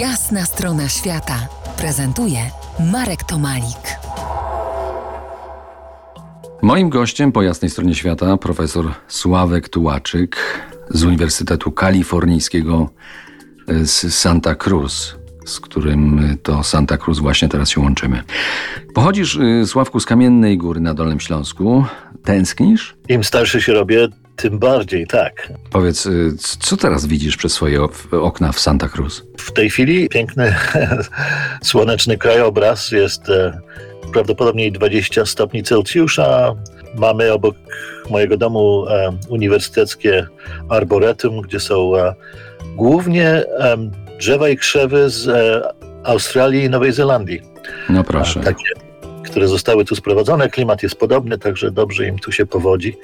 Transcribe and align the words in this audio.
Jasna 0.00 0.44
strona 0.44 0.88
świata 0.88 1.48
prezentuje 1.78 2.38
Marek 2.92 3.24
Tomalik. 3.24 3.98
Moim 6.62 6.88
gościem 6.88 7.32
po 7.32 7.42
jasnej 7.42 7.70
stronie 7.70 7.94
świata 7.94 8.36
profesor 8.36 8.94
Sławek 9.08 9.68
Tułaczyk 9.68 10.36
z 10.90 11.04
Uniwersytetu 11.04 11.72
Kalifornijskiego 11.72 12.90
z 13.68 14.14
Santa 14.14 14.54
Cruz, 14.54 15.16
z 15.46 15.60
którym 15.60 16.36
to 16.42 16.62
Santa 16.62 16.98
Cruz 16.98 17.18
właśnie 17.18 17.48
teraz 17.48 17.70
się 17.70 17.80
łączymy. 17.80 18.22
Pochodzisz, 18.94 19.36
y, 19.36 19.66
Sławku, 19.66 20.00
z 20.00 20.06
Kamiennej 20.06 20.58
Góry 20.58 20.80
na 20.80 20.94
Dolnym 20.94 21.20
Śląsku. 21.20 21.84
Tęsknisz? 22.24 22.96
Im 23.08 23.24
starszy 23.24 23.60
się 23.62 23.72
robię, 23.72 24.08
tym 24.36 24.58
bardziej, 24.58 25.06
tak. 25.06 25.52
Powiedz, 25.70 26.06
y, 26.06 26.32
co 26.60 26.76
teraz 26.76 27.06
widzisz 27.06 27.36
przez 27.36 27.52
swoje 27.52 27.80
okna 28.10 28.52
w 28.52 28.60
Santa 28.60 28.88
Cruz? 28.88 29.24
W 29.38 29.52
tej 29.52 29.70
chwili 29.70 30.08
piękny, 30.08 30.54
słoneczny 31.62 32.18
krajobraz 32.18 32.90
jest 32.90 33.28
e, 33.28 33.60
prawdopodobnie 34.12 34.72
20 34.72 35.26
stopni 35.26 35.62
Celsjusza. 35.62 36.54
Mamy 36.94 37.32
obok 37.32 37.54
mojego 38.10 38.36
domu 38.36 38.86
e, 38.88 39.18
uniwersyteckie 39.28 40.26
arboretum, 40.68 41.40
gdzie 41.40 41.60
są 41.60 41.96
e, 41.96 42.14
głównie 42.76 43.44
drzewa 44.18 44.48
i 44.48 44.56
krzewy 44.56 45.10
z 45.10 45.28
Australii 46.04 46.64
i 46.64 46.70
Nowej 46.70 46.92
Zelandii. 46.92 47.42
No 47.88 48.04
proszę. 48.04 48.40
Takie, 48.40 48.64
które 49.24 49.48
zostały 49.48 49.84
tu 49.84 49.96
sprowadzone. 49.96 50.48
Klimat 50.48 50.82
jest 50.82 50.96
podobny, 50.96 51.38
także 51.38 51.70
dobrze 51.70 52.06
im 52.06 52.18
tu 52.18 52.32
się 52.32 52.46
powodzi. 52.46 52.96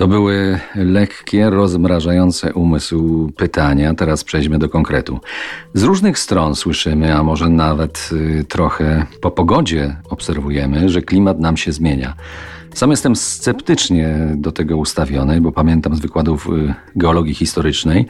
To 0.00 0.08
były 0.08 0.58
lekkie, 0.74 1.50
rozmrażające 1.50 2.54
umysł 2.54 3.30
pytania. 3.36 3.94
Teraz 3.94 4.24
przejdźmy 4.24 4.58
do 4.58 4.68
konkretu. 4.68 5.20
Z 5.74 5.82
różnych 5.82 6.18
stron 6.18 6.54
słyszymy, 6.54 7.16
a 7.16 7.22
może 7.22 7.48
nawet 7.48 8.10
y, 8.12 8.44
trochę 8.44 9.06
po 9.20 9.30
pogodzie 9.30 9.96
obserwujemy, 10.10 10.88
że 10.88 11.02
klimat 11.02 11.40
nam 11.40 11.56
się 11.56 11.72
zmienia. 11.72 12.14
Sam 12.74 12.90
jestem 12.90 13.16
sceptycznie 13.16 14.16
do 14.36 14.52
tego 14.52 14.76
ustawiony, 14.76 15.40
bo 15.40 15.52
pamiętam 15.52 15.96
z 15.96 16.00
wykładów 16.00 16.46
y, 16.46 16.74
geologii 16.96 17.34
historycznej, 17.34 18.06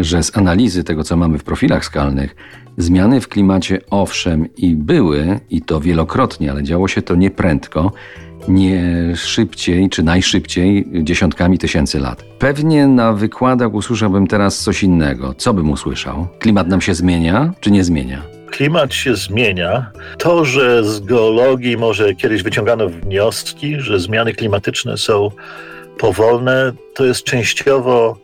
że 0.00 0.22
z 0.22 0.36
analizy 0.36 0.84
tego, 0.84 1.04
co 1.04 1.16
mamy 1.16 1.38
w 1.38 1.44
profilach 1.44 1.84
skalnych, 1.84 2.36
zmiany 2.78 3.20
w 3.20 3.28
klimacie 3.28 3.78
owszem 3.90 4.54
i 4.56 4.76
były, 4.76 5.40
i 5.50 5.62
to 5.62 5.80
wielokrotnie, 5.80 6.50
ale 6.50 6.62
działo 6.62 6.88
się 6.88 7.02
to 7.02 7.14
nieprędko 7.14 7.92
nie 8.48 8.82
szybciej 9.16 9.90
czy 9.90 10.02
najszybciej 10.02 10.86
dziesiątkami 11.02 11.58
tysięcy 11.58 12.00
lat. 12.00 12.24
Pewnie 12.38 12.86
na 12.86 13.12
wykładach 13.12 13.74
usłyszałbym 13.74 14.26
teraz 14.26 14.58
coś 14.58 14.82
innego. 14.82 15.34
Co 15.34 15.54
bym 15.54 15.70
usłyszał? 15.70 16.26
Klimat 16.38 16.68
nam 16.68 16.80
się 16.80 16.94
zmienia 16.94 17.52
czy 17.60 17.70
nie 17.70 17.84
zmienia? 17.84 18.22
Klimat 18.50 18.94
się 18.94 19.16
zmienia. 19.16 19.90
To, 20.18 20.44
że 20.44 20.84
z 20.84 21.00
geologii 21.00 21.76
może 21.76 22.14
kiedyś 22.14 22.42
wyciągano 22.42 22.88
wnioski, 22.88 23.80
że 23.80 24.00
zmiany 24.00 24.32
klimatyczne 24.32 24.98
są 24.98 25.30
powolne, 25.98 26.72
to 26.94 27.04
jest 27.04 27.24
częściowo 27.24 28.16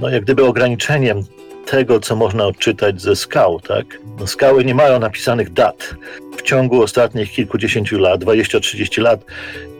no, 0.00 0.08
jak 0.08 0.24
gdyby 0.24 0.44
ograniczeniem 0.44 1.22
tego, 1.66 2.00
co 2.00 2.16
można 2.16 2.46
odczytać 2.46 3.00
ze 3.00 3.16
skał. 3.16 3.60
Tak? 3.60 3.86
No, 4.20 4.26
skały 4.26 4.64
nie 4.64 4.74
mają 4.74 4.98
napisanych 4.98 5.52
dat. 5.52 5.94
W 6.38 6.42
ciągu 6.42 6.82
ostatnich 6.82 7.32
kilkudziesięciu 7.32 7.98
lat, 7.98 8.24
20-30 8.24 9.02
lat, 9.02 9.20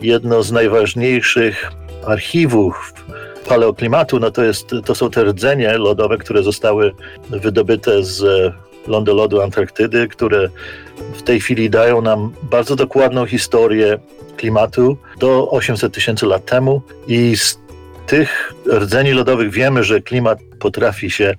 jedno 0.02 0.42
z 0.42 0.52
najważniejszych 0.52 1.70
archiwów 2.06 2.94
paleoklimatu 3.48 4.20
no 4.20 4.30
to, 4.30 4.44
jest, 4.44 4.70
to 4.84 4.94
są 4.94 5.10
te 5.10 5.24
rdzenie 5.24 5.78
lodowe, 5.78 6.18
które 6.18 6.42
zostały 6.42 6.92
wydobyte 7.30 8.04
z 8.04 8.52
lądolodu 8.86 9.42
Antarktydy, 9.42 10.08
które 10.08 10.48
w 11.14 11.22
tej 11.22 11.40
chwili 11.40 11.70
dają 11.70 12.02
nam 12.02 12.32
bardzo 12.42 12.76
dokładną 12.76 13.26
historię 13.26 13.98
klimatu 14.36 14.96
do 15.18 15.50
800 15.50 15.94
tysięcy 15.94 16.26
lat 16.26 16.44
temu 16.44 16.82
i 17.08 17.36
z 17.36 17.58
tych 18.06 18.52
rdzeni 18.72 19.12
lodowych 19.12 19.50
wiemy, 19.50 19.84
że 19.84 20.00
klimat 20.00 20.38
potrafi 20.58 21.10
się 21.10 21.34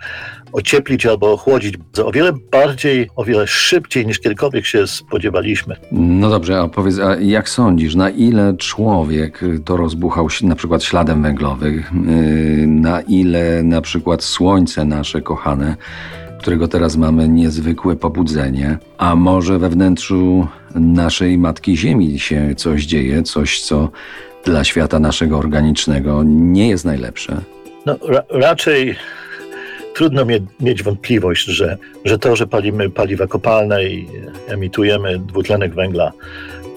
ocieplić 0.51 1.05
albo 1.05 1.31
ochłodzić 1.31 1.75
o 2.05 2.11
wiele 2.11 2.33
bardziej, 2.51 3.09
o 3.15 3.23
wiele 3.23 3.47
szybciej 3.47 4.05
niż 4.07 4.19
kiedykolwiek 4.19 4.65
się 4.65 4.87
spodziewaliśmy. 4.87 5.75
No 5.91 6.29
dobrze, 6.29 6.59
a 6.59 6.67
powiedz, 6.67 6.99
a 6.99 7.15
jak 7.15 7.49
sądzisz, 7.49 7.95
na 7.95 8.09
ile 8.09 8.53
człowiek 8.57 9.39
to 9.65 9.77
rozbuchał 9.77 10.27
na 10.43 10.55
przykład 10.55 10.83
śladem 10.83 11.21
węglowym, 11.21 11.83
yy, 12.57 12.67
na 12.67 13.01
ile 13.01 13.63
na 13.63 13.81
przykład 13.81 14.23
słońce 14.23 14.85
nasze 14.85 15.21
kochane, 15.21 15.75
którego 16.39 16.67
teraz 16.67 16.97
mamy 16.97 17.29
niezwykłe 17.29 17.95
pobudzenie, 17.95 18.77
a 18.97 19.15
może 19.15 19.59
we 19.59 19.69
wnętrzu 19.69 20.47
naszej 20.75 21.37
Matki 21.37 21.77
Ziemi 21.77 22.19
się 22.19 22.55
coś 22.55 22.85
dzieje, 22.85 23.23
coś 23.23 23.61
co 23.61 23.89
dla 24.47 24.63
świata 24.63 24.99
naszego 24.99 25.37
organicznego 25.37 26.23
nie 26.25 26.69
jest 26.69 26.85
najlepsze? 26.85 27.41
No, 27.85 27.97
ra 28.07 28.23
raczej 28.29 28.95
trudno 29.95 30.25
mie 30.25 30.39
mieć 30.59 30.83
wątpliwość, 30.83 31.45
że, 31.45 31.77
że 32.05 32.19
to, 32.19 32.35
że 32.35 32.47
palimy 32.47 32.89
paliwa 32.89 33.27
kopalne 33.27 33.85
i 33.85 34.07
emitujemy 34.47 35.19
dwutlenek 35.19 35.73
węgla, 35.73 36.11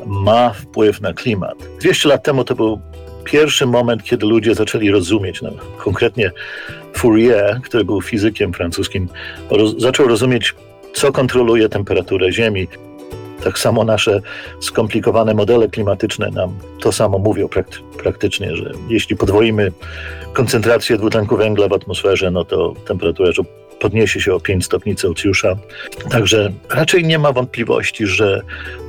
ma 0.06 0.50
wpływ 0.50 1.00
na 1.00 1.12
klimat. 1.12 1.54
200 1.80 2.08
lat 2.08 2.24
temu 2.24 2.44
to 2.44 2.54
był 2.54 2.80
pierwszy 3.24 3.66
moment, 3.66 4.04
kiedy 4.04 4.26
ludzie 4.26 4.54
zaczęli 4.54 4.90
rozumieć, 4.90 5.42
no, 5.42 5.50
konkretnie 5.78 6.30
Fourier, 6.92 7.60
który 7.62 7.84
był 7.84 8.02
fizykiem 8.02 8.52
francuskim, 8.52 9.08
roz 9.50 9.78
zaczął 9.78 10.08
rozumieć, 10.08 10.54
co 10.94 11.12
kontroluje 11.12 11.68
temperaturę 11.68 12.32
Ziemi, 12.32 12.68
tak 13.44 13.58
samo 13.58 13.84
nasze 13.84 14.20
skomplikowane 14.60 15.34
modele 15.34 15.68
klimatyczne 15.68 16.30
nam 16.30 16.58
to 16.80 16.92
samo 16.92 17.18
mówią 17.18 17.48
praktycznie, 18.02 18.56
że 18.56 18.72
jeśli 18.88 19.16
podwoimy 19.16 19.72
koncentrację 20.32 20.96
dwutlenku 20.98 21.36
węgla 21.36 21.68
w 21.68 21.72
atmosferze, 21.72 22.30
no 22.30 22.44
to 22.44 22.74
temperatura 22.86 23.32
podniesie 23.80 24.20
się 24.20 24.34
o 24.34 24.40
5 24.40 24.64
stopni 24.64 24.96
Celsjusza. 24.96 25.56
Także 26.10 26.52
raczej 26.70 27.04
nie 27.04 27.18
ma 27.18 27.32
wątpliwości, 27.32 28.06
że, 28.06 28.42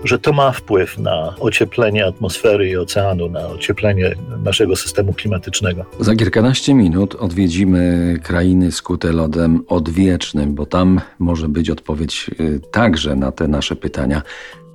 że 0.04 0.20
to 0.20 0.34
ma 0.34 0.52
wpływ 0.52 0.98
na 0.98 1.36
ocieplenie 1.40 2.06
atmosfery 2.06 2.70
i 2.70 2.78
oceanu, 2.78 3.30
na 3.30 3.48
ocieplenie 3.48 4.16
naszego 4.44 4.76
systemu 4.76 5.14
klimatycznego. 5.14 5.86
Za 6.00 6.16
kilkanaście 6.16 6.74
minut 6.74 7.16
odwiedzimy 7.16 8.16
krainy 8.24 8.72
skute 8.72 9.12
lodem 9.12 9.64
odwiecznym, 9.68 10.56
bo 10.56 10.66
tam 10.66 11.02
może 11.20 11.48
być 11.48 11.70
odpowiedź 11.70 12.32
y, 12.40 12.60
także 12.72 13.16
na 13.16 13.32
te 13.32 13.48
nasze 13.48 13.76
pytania. 13.76 14.22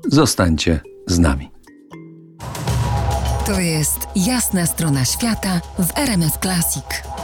Zostańcie 0.08 0.80
z 1.06 1.18
nami. 1.18 1.50
To 3.46 3.60
jest 3.60 3.98
jasna 4.16 4.66
strona 4.66 5.04
świata 5.04 5.60
w 5.78 5.98
RMS 5.98 6.38
Classic. 6.42 7.15